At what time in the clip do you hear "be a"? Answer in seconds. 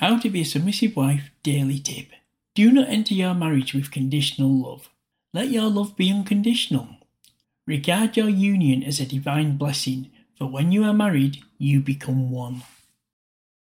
0.30-0.44